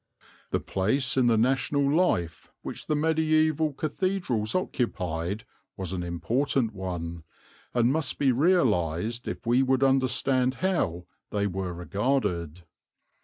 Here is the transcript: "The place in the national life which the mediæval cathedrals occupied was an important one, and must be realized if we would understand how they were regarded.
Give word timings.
"The 0.49 0.59
place 0.59 1.15
in 1.15 1.27
the 1.27 1.37
national 1.37 1.87
life 1.93 2.51
which 2.63 2.87
the 2.87 2.95
mediæval 2.95 3.77
cathedrals 3.77 4.55
occupied 4.55 5.45
was 5.77 5.93
an 5.93 6.01
important 6.01 6.73
one, 6.73 7.23
and 7.75 7.93
must 7.93 8.17
be 8.17 8.31
realized 8.31 9.27
if 9.27 9.45
we 9.45 9.61
would 9.61 9.83
understand 9.83 10.55
how 10.55 11.05
they 11.29 11.45
were 11.45 11.71
regarded. 11.75 12.63